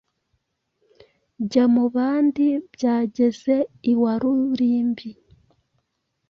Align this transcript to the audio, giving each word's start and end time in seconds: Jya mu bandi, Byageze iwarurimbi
Jya 1.49 1.65
mu 1.75 1.85
bandi, 1.95 2.45
Byageze 2.73 3.55
iwarurimbi 3.91 5.09